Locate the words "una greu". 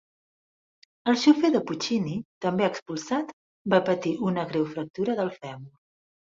4.33-4.69